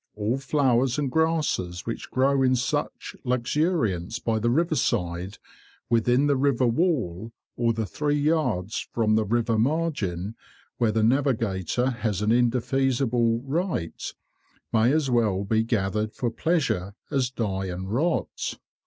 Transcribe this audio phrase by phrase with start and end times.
[0.15, 5.37] All flowers and grasses which grow in such luxuriance by the riverside,
[5.91, 10.33] within the river wall, or the three yards from the river margin
[10.79, 14.11] where the navigator has an indefeasible right,
[14.73, 18.57] may as well be gathered for pleasure as die and rot.